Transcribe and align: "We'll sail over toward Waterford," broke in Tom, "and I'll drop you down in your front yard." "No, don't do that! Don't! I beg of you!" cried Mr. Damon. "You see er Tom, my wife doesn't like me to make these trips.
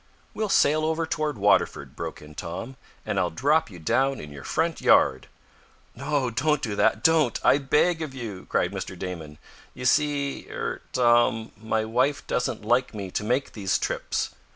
"We'll 0.33 0.49
sail 0.49 0.83
over 0.83 1.05
toward 1.05 1.37
Waterford," 1.37 1.95
broke 1.95 2.23
in 2.23 2.33
Tom, 2.33 2.75
"and 3.05 3.19
I'll 3.19 3.29
drop 3.29 3.69
you 3.69 3.77
down 3.77 4.19
in 4.19 4.31
your 4.31 4.43
front 4.43 4.81
yard." 4.81 5.27
"No, 5.95 6.31
don't 6.31 6.59
do 6.63 6.75
that! 6.75 7.03
Don't! 7.03 7.39
I 7.45 7.59
beg 7.59 8.01
of 8.01 8.15
you!" 8.15 8.47
cried 8.49 8.71
Mr. 8.71 8.97
Damon. 8.97 9.37
"You 9.75 9.85
see 9.85 10.49
er 10.49 10.81
Tom, 10.91 11.51
my 11.55 11.85
wife 11.85 12.25
doesn't 12.25 12.65
like 12.65 12.95
me 12.95 13.11
to 13.11 13.23
make 13.23 13.51
these 13.53 13.77
trips. 13.77 14.31